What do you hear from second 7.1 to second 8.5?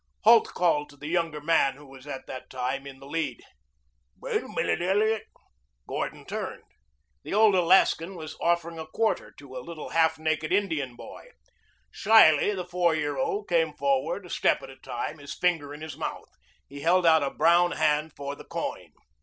The old Alaskan was